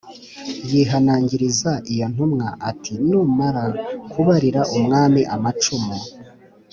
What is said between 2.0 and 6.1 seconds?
ntumwa ati “Numara kubarira umwami amacumu